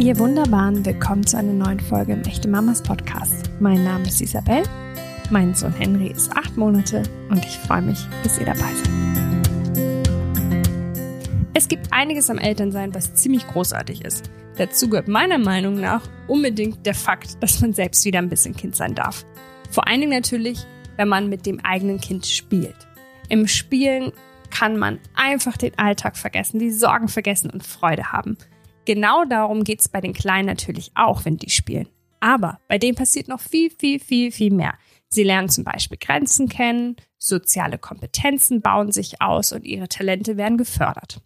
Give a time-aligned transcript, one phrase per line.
[0.00, 3.50] Ihr Wunderbaren, willkommen zu einer neuen Folge im Echte Mamas Podcast.
[3.60, 4.62] Mein Name ist Isabel,
[5.28, 8.90] mein Sohn Henry ist acht Monate und ich freue mich, dass ihr dabei seid.
[11.52, 14.30] Es gibt einiges am Elternsein, was ziemlich großartig ist.
[14.56, 18.76] Dazu gehört meiner Meinung nach unbedingt der Fakt, dass man selbst wieder ein bisschen Kind
[18.76, 19.26] sein darf.
[19.70, 22.88] Vor allen Dingen natürlich, wenn man mit dem eigenen Kind spielt.
[23.28, 24.12] Im Spielen
[24.48, 28.38] kann man einfach den Alltag vergessen, die Sorgen vergessen und Freude haben.
[28.84, 31.88] Genau darum geht es bei den Kleinen natürlich auch, wenn die spielen.
[32.20, 34.74] Aber bei denen passiert noch viel, viel, viel, viel mehr.
[35.08, 40.58] Sie lernen zum Beispiel Grenzen kennen, soziale Kompetenzen bauen sich aus und ihre Talente werden
[40.58, 41.20] gefördert.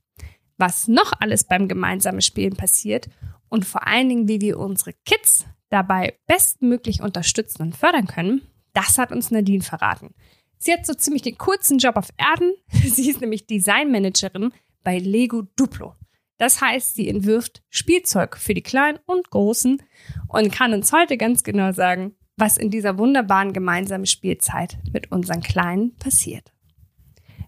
[0.57, 3.09] Was noch alles beim gemeinsamen Spielen passiert
[3.49, 8.99] und vor allen Dingen, wie wir unsere Kids dabei bestmöglich unterstützen und fördern können, das
[8.99, 10.15] hat uns Nadine verraten.
[10.59, 12.55] Sie hat so ziemlich den kurzen Job auf Erden.
[12.69, 14.53] Sie ist nämlich Designmanagerin
[14.83, 15.95] bei Lego Duplo.
[16.39, 19.83] Das heißt, sie entwirft Spielzeug für die Kleinen und Großen
[20.29, 25.43] und kann uns heute ganz genau sagen, was in dieser wunderbaren gemeinsamen Spielzeit mit unseren
[25.43, 26.53] Kleinen passiert.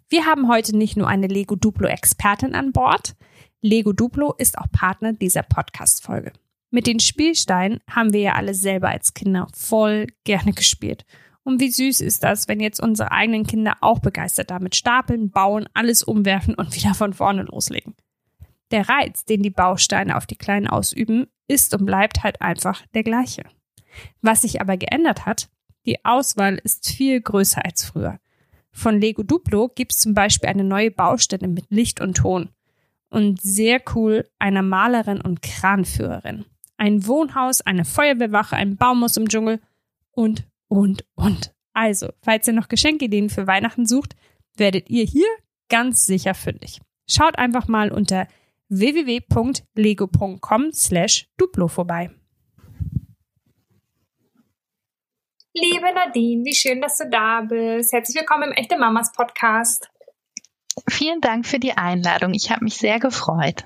[0.09, 3.17] Wir haben heute nicht nur eine Lego Duplo Expertin an Bord.
[3.61, 6.33] Lego Duplo ist auch Partner dieser Podcast-Folge.
[6.71, 11.05] Mit den Spielsteinen haben wir ja alle selber als Kinder voll gerne gespielt.
[11.43, 15.69] Und wie süß ist das, wenn jetzt unsere eigenen Kinder auch begeistert damit stapeln, bauen,
[15.75, 17.95] alles umwerfen und wieder von vorne loslegen.
[18.71, 23.05] Der Reiz, den die Bausteine auf die Kleinen ausüben, ist und bleibt halt einfach der
[23.05, 23.45] gleiche.
[24.21, 25.49] Was sich aber geändert hat,
[25.87, 28.19] die Auswahl ist viel größer als früher.
[28.73, 32.51] Von Lego Duplo gibt es zum Beispiel eine neue Baustelle mit Licht und Ton.
[33.09, 36.45] Und sehr cool, einer Malerin und Kranführerin.
[36.77, 39.61] Ein Wohnhaus, eine Feuerwehrwache, ein Baumhaus im Dschungel
[40.11, 41.55] und, und, und.
[41.73, 44.17] Also, falls ihr noch Geschenkideen für Weihnachten sucht,
[44.57, 45.29] werdet ihr hier
[45.69, 46.81] ganz sicher fündig.
[47.09, 48.27] Schaut einfach mal unter
[48.69, 52.11] www.lego.com slash Duplo vorbei.
[55.55, 57.93] Liebe Nadine, wie schön, dass du da bist.
[57.93, 59.91] Herzlich willkommen im Echte Mamas Podcast.
[60.89, 62.35] Vielen Dank für die Einladung.
[62.35, 63.65] Ich habe mich sehr gefreut.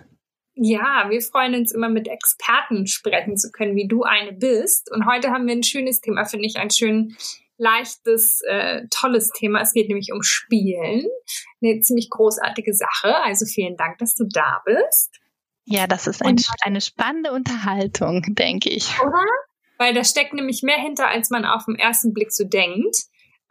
[0.55, 4.91] Ja, wir freuen uns immer mit Experten sprechen zu können, wie du eine bist.
[4.93, 7.16] Und heute haben wir ein schönes Thema, finde ich, ein schön
[7.60, 9.60] leichtes, äh, tolles Thema.
[9.60, 11.06] Es geht nämlich um Spielen.
[11.62, 13.16] Eine ziemlich großartige Sache.
[13.22, 15.10] Also vielen Dank, dass du da bist.
[15.66, 18.98] Ja, das ist ein, eine spannende Unterhaltung, denke ich.
[19.00, 19.25] Oder?
[19.78, 22.97] Weil da steckt nämlich mehr hinter, als man auf den ersten Blick so denkt.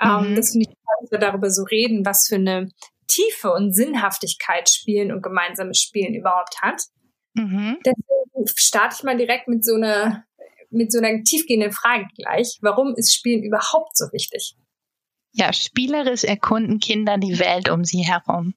[0.01, 0.35] Ähm, mhm.
[0.35, 2.69] das finde ich toll, dass wir darüber so reden, was für eine
[3.07, 6.81] Tiefe und Sinnhaftigkeit Spielen und gemeinsames Spielen überhaupt hat.
[7.33, 7.77] Mhm.
[7.85, 10.25] Deswegen starte ich mal direkt mit so einer
[10.69, 12.57] mit so einer tiefgehenden Frage gleich.
[12.61, 14.55] Warum ist Spielen überhaupt so wichtig?
[15.31, 18.55] Ja, spielerisch erkunden Kinder die Welt um sie herum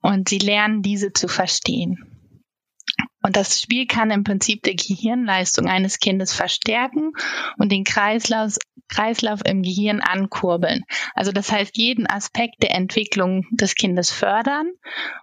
[0.00, 2.18] und sie lernen diese zu verstehen.
[3.22, 7.12] Und das Spiel kann im Prinzip die Gehirnleistung eines Kindes verstärken
[7.58, 8.56] und den Kreislauf,
[8.88, 10.84] Kreislauf im Gehirn ankurbeln.
[11.14, 14.70] Also das heißt, jeden Aspekt der Entwicklung des Kindes fördern.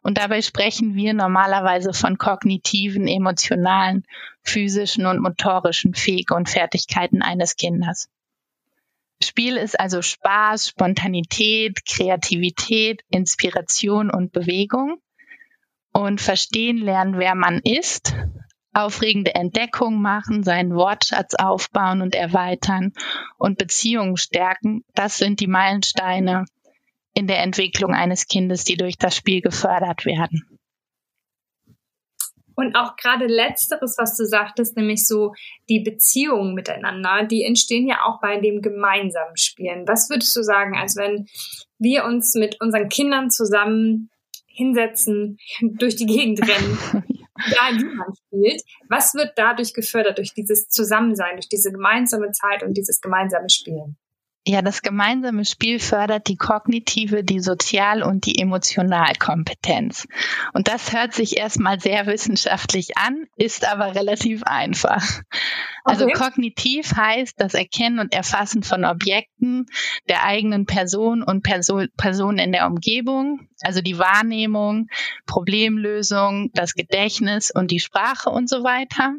[0.03, 4.03] Und dabei sprechen wir normalerweise von kognitiven, emotionalen,
[4.45, 8.09] physischen und motorischen Fähigkeiten und Fertigkeiten eines Kindes.
[9.23, 14.97] Spiel ist also Spaß, Spontanität, Kreativität, Inspiration und Bewegung
[15.93, 18.13] und verstehen lernen, wer man ist,
[18.73, 22.91] aufregende Entdeckungen machen, seinen Wortschatz aufbauen und erweitern
[23.37, 26.45] und Beziehungen stärken, das sind die Meilensteine
[27.13, 30.54] in der Entwicklung eines Kindes, die durch das Spiel gefördert werden.
[32.55, 35.33] Und auch gerade letzteres, was du sagtest, nämlich so
[35.69, 39.87] die Beziehungen miteinander, die entstehen ja auch bei dem gemeinsamen Spielen.
[39.87, 41.27] Was würdest du sagen, als wenn
[41.79, 44.09] wir uns mit unseren Kindern zusammen
[44.55, 46.77] hinsetzen, durch die Gegend rennen,
[47.47, 48.61] egal wie man spielt.
[48.89, 53.97] Was wird dadurch gefördert, durch dieses Zusammensein, durch diese gemeinsame Zeit und dieses gemeinsame Spielen?
[54.47, 60.07] Ja, das gemeinsame Spiel fördert die kognitive, die Sozial- und die Emotionalkompetenz.
[60.53, 65.03] Und das hört sich erstmal sehr wissenschaftlich an, ist aber relativ einfach.
[65.83, 66.13] Also okay.
[66.13, 69.65] kognitiv heißt das Erkennen und Erfassen von Objekten,
[70.09, 74.89] der eigenen Person und Person, Personen in der Umgebung, also die Wahrnehmung,
[75.25, 79.15] Problemlösung, das Gedächtnis und die Sprache und so weiter.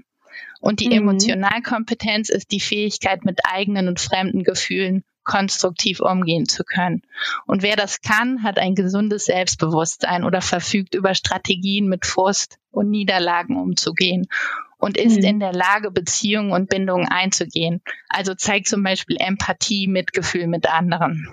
[0.60, 1.08] Und die mhm.
[1.08, 7.02] Emotionalkompetenz ist die Fähigkeit, mit eigenen und fremden Gefühlen konstruktiv umgehen zu können.
[7.46, 12.88] Und wer das kann, hat ein gesundes Selbstbewusstsein oder verfügt über Strategien, mit Frust und
[12.88, 14.28] Niederlagen umzugehen
[14.78, 15.24] und ist mhm.
[15.24, 17.82] in der Lage, Beziehungen und Bindungen einzugehen.
[18.08, 21.28] Also zeigt zum Beispiel Empathie, Mitgefühl mit anderen.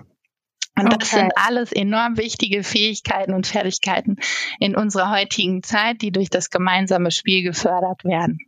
[0.75, 0.97] Und okay.
[0.99, 4.17] das sind alles enorm wichtige Fähigkeiten und Fertigkeiten
[4.59, 8.39] in unserer heutigen Zeit, die durch das gemeinsame Spiel gefördert werden.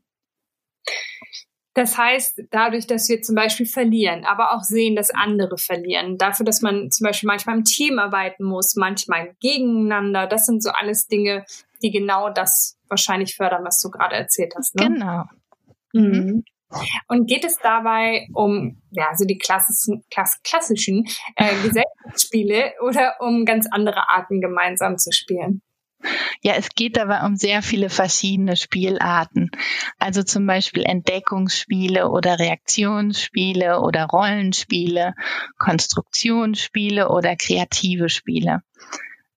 [1.75, 6.45] Das heißt, dadurch, dass wir zum Beispiel verlieren, aber auch sehen, dass andere verlieren, dafür,
[6.45, 11.07] dass man zum Beispiel manchmal im Team arbeiten muss, manchmal gegeneinander, das sind so alles
[11.07, 11.43] Dinge,
[11.83, 14.73] die genau das wahrscheinlich fördern, was du gerade erzählt hast.
[14.75, 14.87] Ne?
[14.87, 15.23] Genau.
[15.91, 16.45] Mhm.
[17.09, 21.05] Und geht es dabei um ja, also die klassischen, klass klassischen
[21.35, 25.61] äh, Gesellschaftsspiele oder um ganz andere Arten gemeinsam zu spielen?
[26.41, 29.51] Ja, es geht dabei um sehr viele verschiedene Spielarten.
[29.99, 35.13] Also zum Beispiel Entdeckungsspiele oder Reaktionsspiele oder Rollenspiele,
[35.57, 38.61] Konstruktionsspiele oder kreative Spiele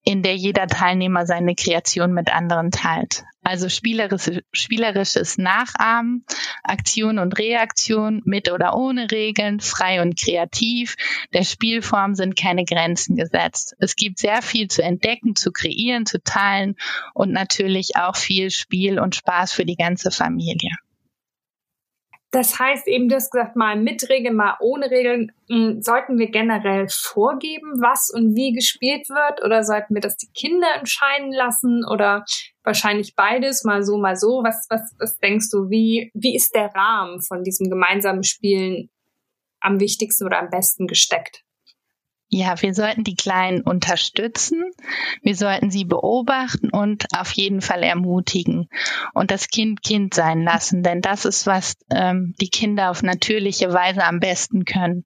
[0.08, 3.24] in der jeder Teilnehmer seine Kreation mit anderen teilt.
[3.48, 6.26] Also spielerische, spielerisches Nachahmen,
[6.62, 10.96] Aktion und Reaktion mit oder ohne Regeln, frei und kreativ.
[11.32, 13.74] Der Spielform sind keine Grenzen gesetzt.
[13.78, 16.76] Es gibt sehr viel zu entdecken, zu kreieren, zu teilen
[17.14, 20.72] und natürlich auch viel Spiel und Spaß für die ganze Familie.
[22.30, 25.32] Das heißt eben, du hast gesagt, mal mit Regeln, mal ohne Regeln.
[25.48, 29.42] Hm, sollten wir generell vorgeben, was und wie gespielt wird?
[29.42, 31.86] Oder sollten wir das die Kinder entscheiden lassen?
[31.90, 32.24] Oder
[32.64, 34.42] wahrscheinlich beides, mal so, mal so?
[34.44, 35.70] Was, was, was denkst du?
[35.70, 38.90] Wie, wie ist der Rahmen von diesem gemeinsamen Spielen
[39.60, 41.44] am wichtigsten oder am besten gesteckt?
[42.30, 44.62] Ja, wir sollten die Kleinen unterstützen,
[45.22, 48.68] wir sollten sie beobachten und auf jeden Fall ermutigen
[49.14, 53.72] und das Kind Kind sein lassen, denn das ist, was ähm, die Kinder auf natürliche
[53.72, 55.04] Weise am besten können.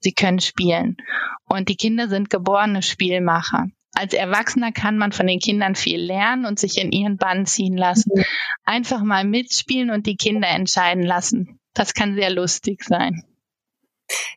[0.00, 0.96] Sie können spielen
[1.44, 3.68] und die Kinder sind geborene Spielmacher.
[3.94, 7.76] Als Erwachsener kann man von den Kindern viel lernen und sich in ihren Bann ziehen
[7.76, 8.10] lassen.
[8.12, 8.24] Mhm.
[8.64, 11.60] Einfach mal mitspielen und die Kinder entscheiden lassen.
[11.72, 13.22] Das kann sehr lustig sein.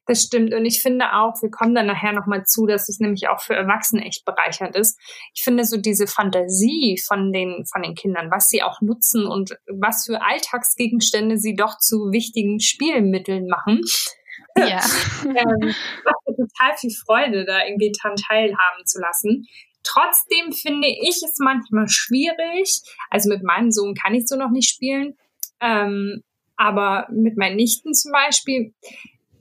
[0.05, 0.53] Das stimmt.
[0.53, 3.55] Und ich finde auch, wir kommen dann nachher nochmal zu, dass es nämlich auch für
[3.55, 4.97] Erwachsene echt bereichernd ist.
[5.33, 9.57] Ich finde so diese Fantasie von den, von den Kindern, was sie auch nutzen und
[9.67, 13.81] was für Alltagsgegenstände sie doch zu wichtigen Spielmitteln machen.
[14.57, 14.79] Ja.
[15.25, 15.75] ähm,
[16.05, 19.45] macht mir total viel Freude, da irgendwie dran teilhaben zu lassen.
[19.83, 22.81] Trotzdem finde ich es manchmal schwierig.
[23.09, 25.17] Also mit meinem Sohn kann ich so noch nicht spielen.
[25.61, 26.23] Ähm,
[26.55, 28.73] aber mit meinen Nichten zum Beispiel,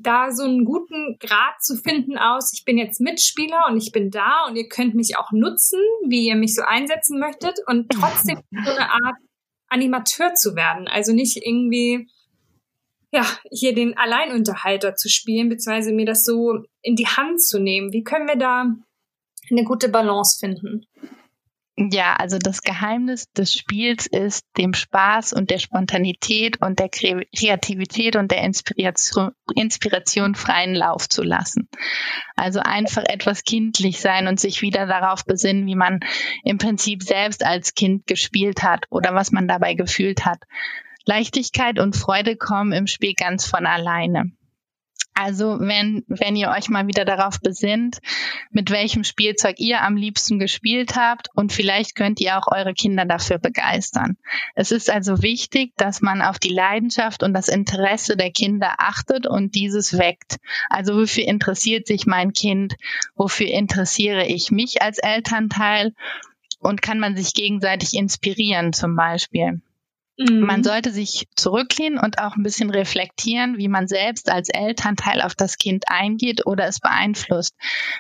[0.06, 4.11] da so einen guten Grad zu finden aus, ich bin jetzt Mitspieler und ich bin
[4.11, 8.41] da und ihr könnt mich auch nutzen, wie ihr mich so einsetzen möchtet und trotzdem
[8.64, 9.17] so eine Art
[9.69, 10.88] Animateur zu werden.
[10.88, 12.08] Also nicht irgendwie,
[13.11, 17.93] ja, hier den Alleinunterhalter zu spielen, beziehungsweise mir das so in die Hand zu nehmen.
[17.93, 18.67] Wie können wir da
[19.50, 20.87] eine gute Balance finden?
[21.78, 28.17] Ja, also das Geheimnis des Spiels ist, dem Spaß und der Spontanität und der Kreativität
[28.17, 31.69] und der Inspiration, Inspiration freien Lauf zu lassen.
[32.34, 36.00] Also einfach etwas kindlich sein und sich wieder darauf besinnen, wie man
[36.44, 40.38] im Prinzip selbst als Kind gespielt hat oder was man dabei gefühlt hat.
[41.05, 44.32] Leichtigkeit und Freude kommen im Spiel ganz von alleine.
[45.19, 48.01] Also wenn, wenn ihr euch mal wieder darauf besinnt,
[48.51, 53.07] mit welchem Spielzeug ihr am liebsten gespielt habt und vielleicht könnt ihr auch eure Kinder
[53.07, 54.19] dafür begeistern.
[54.55, 59.27] Es ist also wichtig, dass man auf die Leidenschaft und das Interesse der Kinder achtet
[59.27, 60.37] und dieses weckt.
[60.69, 62.75] Also wofür interessiert sich mein Kind?
[63.15, 65.95] Wofür interessiere ich mich als Elternteil?
[66.61, 69.62] Und kann man sich gegenseitig inspirieren zum Beispiel?
[70.18, 70.40] Mhm.
[70.40, 75.35] Man sollte sich zurücklehnen und auch ein bisschen reflektieren, wie man selbst als Elternteil auf
[75.35, 77.54] das Kind eingeht oder es beeinflusst.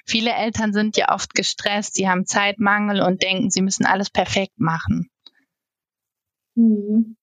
[0.06, 4.58] Viele Eltern sind ja oft gestresst, sie haben Zeitmangel und denken, sie müssen alles perfekt
[4.58, 5.10] machen.
[6.54, 7.16] Mhm.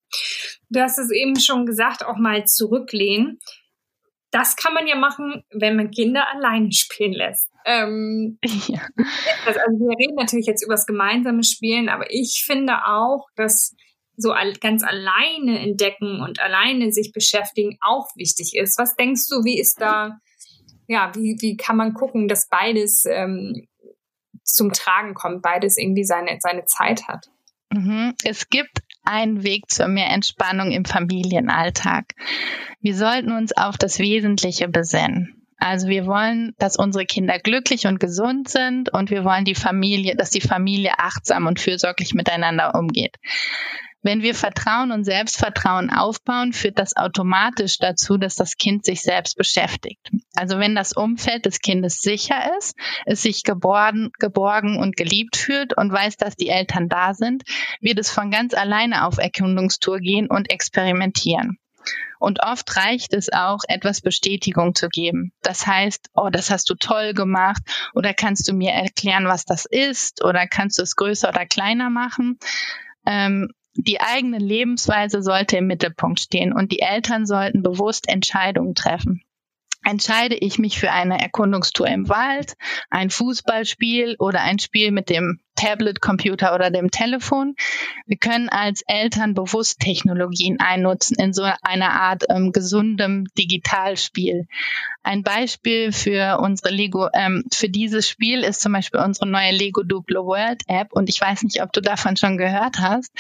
[0.69, 3.39] Du hast es eben schon gesagt, auch mal zurücklehnen.
[4.29, 7.49] Das kann man ja machen, wenn man Kinder alleine spielen lässt.
[7.65, 8.81] Ähm, ja.
[9.45, 13.75] also wir reden natürlich jetzt über das gemeinsame Spielen, aber ich finde auch, dass
[14.15, 18.77] so ganz alleine entdecken und alleine sich beschäftigen auch wichtig ist.
[18.77, 20.19] Was denkst du, wie ist da,
[20.87, 23.67] ja, wie, wie kann man gucken, dass beides ähm,
[24.43, 27.29] zum Tragen kommt, beides irgendwie seine, seine Zeit hat?
[27.71, 28.13] Mhm.
[28.23, 32.13] Es gibt einen Weg zur mehr Entspannung im Familienalltag.
[32.81, 35.43] Wir sollten uns auf das Wesentliche besinnen.
[35.57, 40.15] Also wir wollen, dass unsere Kinder glücklich und gesund sind und wir wollen die Familie,
[40.15, 43.17] dass die Familie achtsam und fürsorglich miteinander umgeht.
[44.03, 49.37] Wenn wir Vertrauen und Selbstvertrauen aufbauen, führt das automatisch dazu, dass das Kind sich selbst
[49.37, 50.11] beschäftigt.
[50.35, 55.77] Also wenn das Umfeld des Kindes sicher ist, es sich geborgen, geborgen und geliebt fühlt
[55.77, 57.43] und weiß, dass die Eltern da sind,
[57.79, 61.57] wird es von ganz alleine auf Erkundungstour gehen und experimentieren.
[62.19, 65.31] Und oft reicht es auch, etwas Bestätigung zu geben.
[65.41, 67.61] Das heißt, oh, das hast du toll gemacht
[67.93, 71.89] oder kannst du mir erklären, was das ist oder kannst du es größer oder kleiner
[71.89, 72.37] machen.
[73.05, 79.23] Ähm, die eigene Lebensweise sollte im Mittelpunkt stehen und die Eltern sollten bewusst Entscheidungen treffen.
[79.83, 82.53] Entscheide ich mich für eine Erkundungstour im Wald,
[82.89, 87.55] ein Fußballspiel oder ein Spiel mit dem Tablet, Computer oder dem Telefon.
[88.05, 94.47] Wir können als Eltern bewusst Technologien einnutzen in so einer Art ähm, gesundem Digitalspiel.
[95.03, 99.83] Ein Beispiel für unsere Lego, ähm, für dieses Spiel ist zum Beispiel unsere neue Lego
[99.83, 103.11] Duplo World App und ich weiß nicht, ob du davon schon gehört hast,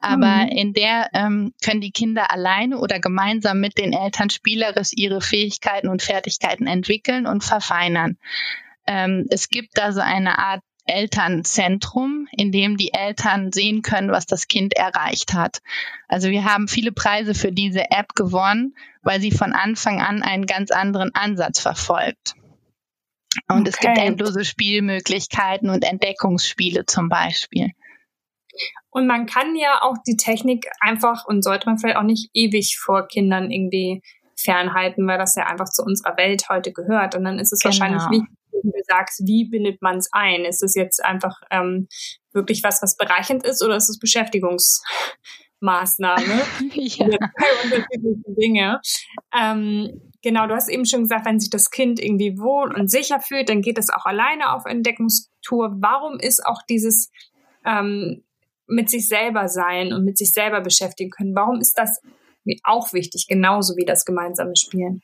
[0.00, 0.48] aber mhm.
[0.48, 5.88] in der ähm, können die Kinder alleine oder gemeinsam mit den Eltern spielerisch ihre Fähigkeiten
[5.88, 8.16] und Fertigkeiten entwickeln und verfeinern.
[8.86, 14.26] Ähm, es gibt da so eine Art Elternzentrum, in dem die Eltern sehen können, was
[14.26, 15.60] das Kind erreicht hat.
[16.08, 20.46] Also wir haben viele Preise für diese App gewonnen, weil sie von Anfang an einen
[20.46, 22.34] ganz anderen Ansatz verfolgt.
[23.48, 23.68] Und okay.
[23.70, 27.70] es gibt endlose Spielmöglichkeiten und Entdeckungsspiele zum Beispiel.
[28.90, 32.78] Und man kann ja auch die Technik einfach und sollte man vielleicht auch nicht ewig
[32.78, 34.02] vor Kindern irgendwie
[34.36, 37.14] fernhalten, weil das ja einfach zu unserer Welt heute gehört.
[37.14, 37.72] Und dann ist es genau.
[37.72, 40.44] wahrscheinlich wichtig, wie du sagst, wie bindet man es ein?
[40.44, 41.88] Ist es jetzt einfach ähm,
[42.32, 46.42] wirklich was, was bereichernd ist oder ist es Beschäftigungsmaßnahme?
[46.74, 47.06] ja.
[47.64, 48.80] unterschiedliche Dinge.
[49.36, 53.20] Ähm, genau, du hast eben schon gesagt, wenn sich das Kind irgendwie wohl und sicher
[53.20, 55.76] fühlt, dann geht es auch alleine auf Entdeckungstour.
[55.80, 57.10] Warum ist auch dieses
[57.64, 58.24] ähm,
[58.70, 62.00] mit sich selber sein und mit sich selber beschäftigen können, warum ist das
[62.64, 65.02] auch wichtig, genauso wie das gemeinsame Spielen?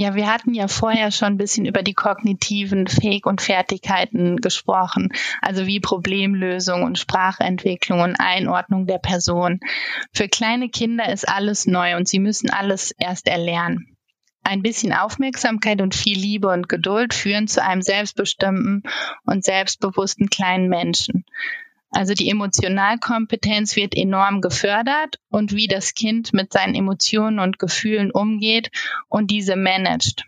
[0.00, 5.08] Ja, wir hatten ja vorher schon ein bisschen über die kognitiven Fähig- und Fertigkeiten gesprochen,
[5.42, 9.58] also wie Problemlösung und Sprachentwicklung und Einordnung der Person.
[10.12, 13.96] Für kleine Kinder ist alles neu und sie müssen alles erst erlernen.
[14.44, 18.84] Ein bisschen Aufmerksamkeit und viel Liebe und Geduld führen zu einem selbstbestimmten
[19.24, 21.24] und selbstbewussten kleinen Menschen.
[21.90, 28.10] Also die Emotionalkompetenz wird enorm gefördert und wie das Kind mit seinen Emotionen und Gefühlen
[28.10, 28.70] umgeht
[29.08, 30.24] und diese managt.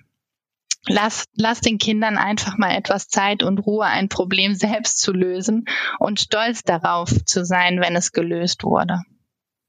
[0.86, 5.66] Lass, lass den Kindern einfach mal etwas Zeit und Ruhe, ein Problem selbst zu lösen
[5.98, 9.02] und stolz darauf zu sein, wenn es gelöst wurde.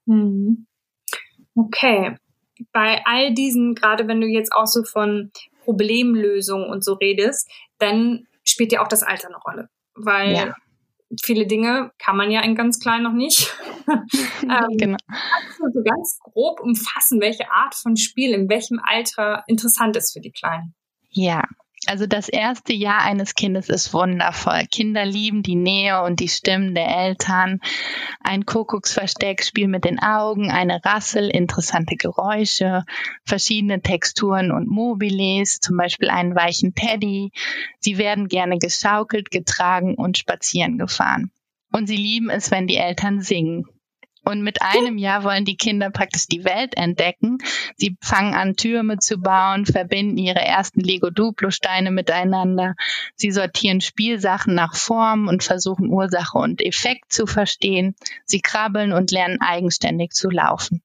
[0.06, 0.68] Mhm.
[1.54, 2.16] Okay.
[2.72, 5.32] Bei all diesen, gerade wenn du jetzt auch so von
[5.66, 9.70] Problemlösung und so redest, dann spielt ja auch das Alter eine Rolle.
[9.96, 10.56] Weil ja
[11.24, 13.54] viele Dinge kann man ja in ganz klein noch nicht.
[13.88, 14.98] ähm, genau.
[15.08, 20.14] Kannst du so ganz grob umfassen, welche Art von Spiel in welchem Alter interessant ist
[20.14, 20.76] für die Kleinen?
[21.10, 21.44] Ja,
[21.88, 24.66] also das erste Jahr eines Kindes ist wundervoll.
[24.70, 27.60] Kinder lieben die Nähe und die Stimmen der Eltern.
[28.20, 32.84] Ein Kuckucksversteckspiel mit den Augen, eine Rassel, interessante Geräusche,
[33.26, 37.32] verschiedene Texturen und Mobiles, zum Beispiel einen weichen Teddy.
[37.80, 41.32] Sie werden gerne geschaukelt, getragen und spazieren gefahren.
[41.72, 43.66] Und sie lieben es, wenn die Eltern singen.
[44.24, 47.40] Und mit einem Jahr wollen die Kinder praktisch die Welt entdecken.
[47.76, 52.76] Sie fangen an, Türme zu bauen, verbinden ihre ersten Lego-Duplo-Steine miteinander.
[53.16, 57.96] Sie sortieren Spielsachen nach Form und versuchen Ursache und Effekt zu verstehen.
[58.26, 60.84] Sie krabbeln und lernen eigenständig zu laufen.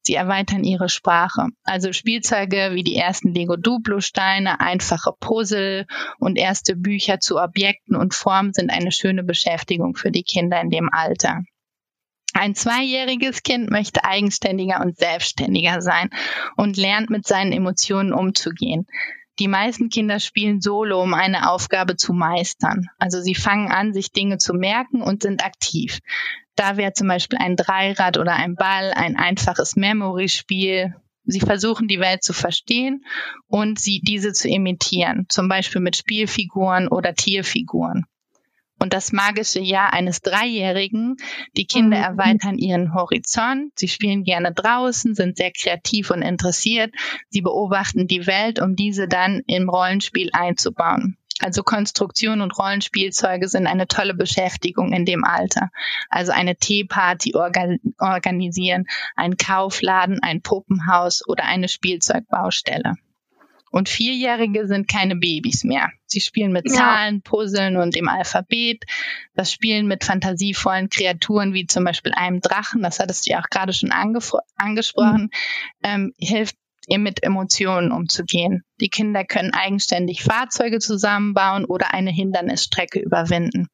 [0.00, 1.48] Sie erweitern ihre Sprache.
[1.64, 5.86] Also Spielzeuge wie die ersten Lego-Duplo-Steine, einfache Puzzle
[6.18, 10.70] und erste Bücher zu Objekten und Formen sind eine schöne Beschäftigung für die Kinder in
[10.70, 11.42] dem Alter.
[12.38, 16.08] Ein zweijähriges Kind möchte eigenständiger und selbstständiger sein
[16.56, 18.86] und lernt mit seinen Emotionen umzugehen.
[19.40, 22.86] Die meisten Kinder spielen solo, um eine Aufgabe zu meistern.
[22.96, 25.98] Also sie fangen an, sich Dinge zu merken und sind aktiv.
[26.54, 30.94] Da wäre zum Beispiel ein Dreirad oder ein Ball ein einfaches Memory-Spiel.
[31.24, 33.04] Sie versuchen die Welt zu verstehen
[33.48, 38.06] und sie diese zu imitieren, zum Beispiel mit Spielfiguren oder Tierfiguren
[38.78, 41.16] und das magische Jahr eines Dreijährigen.
[41.56, 42.04] Die Kinder mhm.
[42.04, 43.72] erweitern ihren Horizont.
[43.78, 46.94] Sie spielen gerne draußen, sind sehr kreativ und interessiert.
[47.28, 51.16] Sie beobachten die Welt, um diese dann im Rollenspiel einzubauen.
[51.40, 55.70] Also Konstruktion und Rollenspielzeuge sind eine tolle Beschäftigung in dem Alter.
[56.08, 62.94] Also eine Teeparty organ organisieren, ein Kaufladen, ein Puppenhaus oder eine Spielzeugbaustelle.
[63.70, 65.90] Und Vierjährige sind keine Babys mehr.
[66.06, 68.84] Sie spielen mit Zahlen, Puzzeln und dem Alphabet.
[69.34, 73.50] Das Spielen mit fantasievollen Kreaturen wie zum Beispiel einem Drachen, das hattest du ja auch
[73.50, 75.30] gerade schon angesprochen, mhm.
[75.82, 76.56] ähm, hilft
[76.88, 78.64] ihr mit Emotionen umzugehen.
[78.80, 83.68] Die Kinder können eigenständig Fahrzeuge zusammenbauen oder eine Hindernisstrecke überwinden.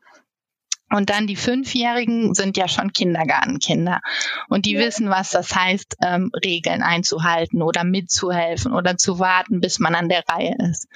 [0.90, 4.00] Und dann die Fünfjährigen sind ja schon Kindergartenkinder.
[4.48, 4.80] Und die ja.
[4.80, 10.08] wissen, was das heißt, ähm, Regeln einzuhalten oder mitzuhelfen oder zu warten, bis man an
[10.08, 10.86] der Reihe ist.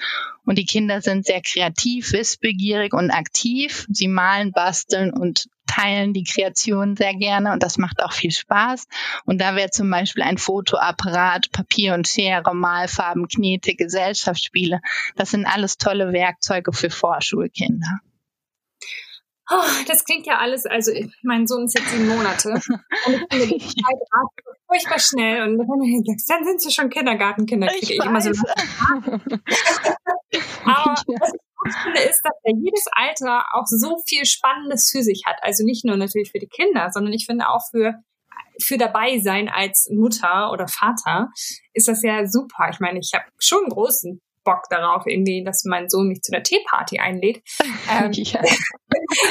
[0.45, 3.85] Und die Kinder sind sehr kreativ, wissbegierig und aktiv.
[3.89, 8.87] Sie malen, basteln und teilen die Kreation sehr gerne und das macht auch viel Spaß.
[9.25, 14.81] Und da wäre zum Beispiel ein Fotoapparat, Papier und Schere, Malfarben, Knete, Gesellschaftsspiele.
[15.15, 17.99] Das sind alles tolle Werkzeuge für Vorschulkinder.
[19.51, 20.91] Oh, das klingt ja alles, also
[21.23, 22.49] mein Sohn ist jetzt sieben Monate
[23.05, 23.97] und ich finde die Zeit
[24.67, 28.29] furchtbar schnell und dann sind sie schon Kindergartenkinder, kriege ich, ich immer so.
[30.65, 35.01] Aber was ich gut finde, ist, dass ja jedes Alter auch so viel Spannendes für
[35.01, 35.37] sich hat.
[35.41, 37.95] Also nicht nur natürlich für die Kinder, sondern ich finde auch für
[38.61, 41.29] für dabei sein als Mutter oder Vater
[41.73, 42.69] ist das ja super.
[42.71, 46.33] Ich meine, ich habe schon einen großen Bock darauf, irgendwie, dass mein Sohn mich zu
[46.33, 47.41] einer Teeparty einlädt.
[47.91, 48.41] Ähm, ja.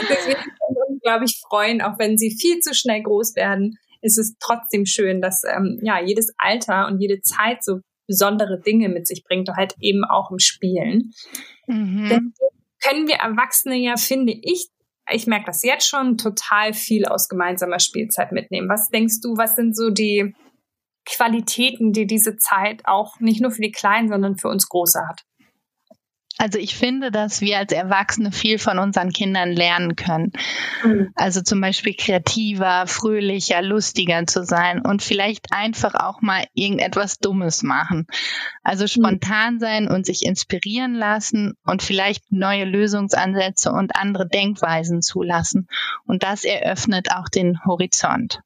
[0.09, 3.79] deswegen können wir uns, glaube ich, freuen, auch wenn sie viel zu schnell groß werden,
[4.03, 8.89] ist es trotzdem schön, dass ähm, ja jedes Alter und jede Zeit so besondere Dinge
[8.89, 11.13] mit sich bringt, halt eben auch im Spielen.
[11.69, 12.09] Mhm.
[12.09, 12.35] Deswegen
[12.83, 14.69] können wir Erwachsene ja, finde ich,
[15.11, 18.69] ich merke das jetzt schon, total viel aus gemeinsamer Spielzeit mitnehmen.
[18.69, 20.35] Was denkst du, was sind so die
[21.09, 25.25] Qualitäten, die diese Zeit auch nicht nur für die Kleinen, sondern für uns Große hat?
[26.41, 30.33] Also ich finde, dass wir als Erwachsene viel von unseren Kindern lernen können.
[30.85, 31.11] Mhm.
[31.17, 37.65] Also zum Beispiel kreativer, fröhlicher, lustiger zu sein und vielleicht einfach auch mal irgendetwas Dummes
[37.65, 38.07] machen.
[38.62, 38.88] Also mhm.
[38.88, 45.67] spontan sein und sich inspirieren lassen und vielleicht neue Lösungsansätze und andere Denkweisen zulassen.
[46.07, 48.43] Und das eröffnet auch den Horizont.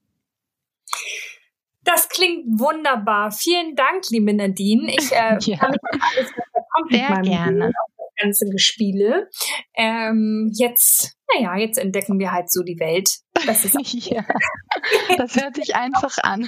[1.84, 3.32] Das klingt wunderbar.
[3.32, 4.92] Vielen Dank, liebe Nadine.
[4.94, 5.56] Ich äh, ja.
[5.58, 6.32] kann mich alles,
[6.72, 7.66] kommt Sehr mit gerne.
[7.66, 9.28] Auf das ganze Gespiele.
[9.74, 13.08] Ähm, jetzt, naja, jetzt entdecken wir halt so die Welt.
[13.46, 13.76] Das ist
[14.10, 14.24] ja.
[15.16, 16.42] Das hört sich einfach an.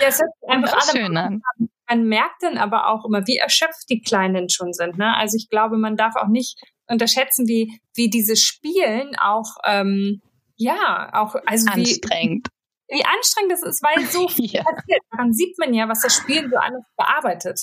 [0.00, 0.96] Ja, es hört sich einfach an.
[0.96, 1.42] Schön an.
[1.88, 4.98] Man merkt dann aber auch immer, wie erschöpft die Kleinen schon sind.
[4.98, 5.16] Ne?
[5.16, 10.20] Also ich glaube, man darf auch nicht unterschätzen, wie, wie dieses Spielen auch ähm,
[10.56, 12.48] ja, auch also anstrengend.
[12.88, 14.62] Wie, anstrengend das ist, weil so viel ja.
[14.62, 15.02] passiert.
[15.10, 17.60] Daran sieht man ja, was das Spiel so alles bearbeitet.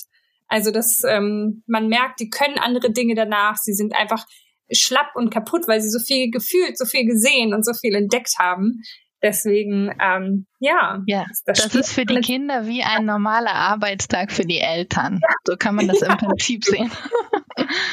[0.48, 3.56] Also das, ähm, man merkt, die können andere Dinge danach.
[3.56, 4.24] Sie sind einfach
[4.70, 8.34] schlapp und kaputt, weil sie so viel gefühlt, so viel gesehen und so viel entdeckt
[8.38, 8.82] haben.
[9.22, 11.02] Deswegen, ähm, ja.
[11.06, 15.20] Ja, das, das ist für die Kinder wie ein normaler Arbeitstag für die Eltern.
[15.22, 15.34] Ja.
[15.44, 16.90] So kann man das im Prinzip sehen.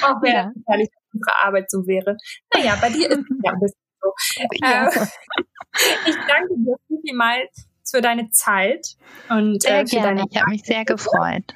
[0.04, 0.52] Auch wenn ja.
[0.56, 2.18] unsere Arbeit so wäre.
[2.54, 4.14] Naja, bei dir ist es ja ein bisschen so.
[4.62, 4.88] Ja.
[4.88, 4.90] Äh,
[6.10, 8.96] ich danke dir vielmals für deine Zeit
[9.30, 10.08] und sehr äh, für gerne.
[10.08, 11.54] Deine ich habe mich sehr gefreut.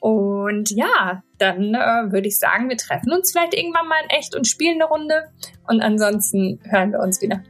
[0.00, 4.34] Und ja, dann äh, würde ich sagen, wir treffen uns vielleicht irgendwann mal in echt
[4.34, 5.30] und spielen eine Runde.
[5.68, 7.42] Und ansonsten hören wir uns wieder.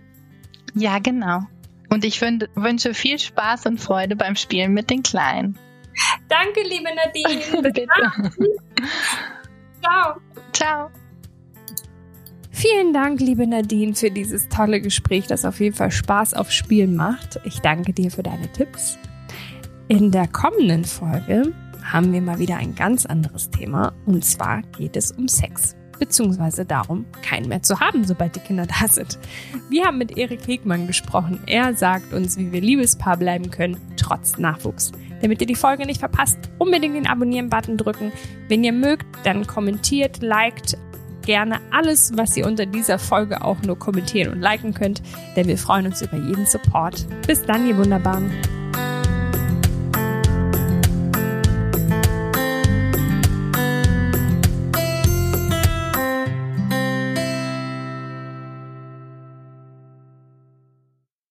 [0.74, 1.40] Ja, genau.
[1.88, 5.58] Und ich wünsche viel Spaß und Freude beim Spielen mit den Kleinen.
[6.28, 7.62] Danke, liebe Nadine.
[7.62, 7.86] Bitte.
[9.82, 10.16] Ciao.
[10.52, 10.90] Ciao.
[12.62, 16.94] Vielen Dank, liebe Nadine, für dieses tolle Gespräch, das auf jeden Fall Spaß auf Spielen
[16.94, 17.40] macht.
[17.42, 19.00] Ich danke dir für deine Tipps.
[19.88, 24.94] In der kommenden Folge haben wir mal wieder ein ganz anderes Thema und zwar geht
[24.94, 29.18] es um Sex beziehungsweise darum, keinen mehr zu haben, sobald die Kinder da sind.
[29.68, 31.40] Wir haben mit Erik Hegmann gesprochen.
[31.46, 34.92] Er sagt uns, wie wir Liebespaar bleiben können, trotz Nachwuchs.
[35.20, 38.12] Damit ihr die Folge nicht verpasst, unbedingt den Abonnieren-Button drücken.
[38.48, 40.76] Wenn ihr mögt, dann kommentiert, liked,
[41.22, 45.02] gerne alles, was ihr unter dieser Folge auch nur kommentieren und liken könnt,
[45.36, 47.06] denn wir freuen uns über jeden Support.
[47.26, 48.30] Bis dann, ihr Wunderbaren.